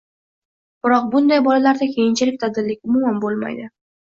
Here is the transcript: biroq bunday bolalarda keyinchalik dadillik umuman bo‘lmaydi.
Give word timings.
biroq 0.87 1.05
bunday 1.15 1.41
bolalarda 1.49 1.89
keyinchalik 1.91 2.41
dadillik 2.45 2.83
umuman 2.91 3.23
bo‘lmaydi. 3.27 3.71